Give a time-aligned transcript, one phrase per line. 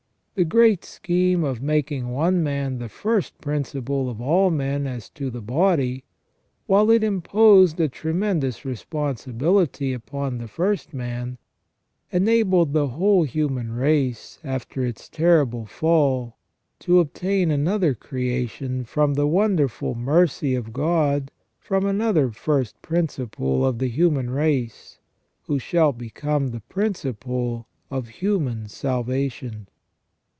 [0.35, 5.29] The great scheme of making one man the first principle of all men as to
[5.29, 6.05] the body,
[6.67, 11.37] whilst it imposed a tremendous responsibility upon the first man,
[12.11, 16.37] enabled the whole human race after its terrible fall
[16.79, 21.29] to obtain another creation from the wonderful mercy of God
[21.59, 24.97] from another first principle of the human race,
[25.43, 29.67] who shall become the principle of human salvation.